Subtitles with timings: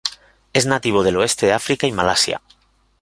[0.51, 2.41] Es nativo del oeste de África y Malasia.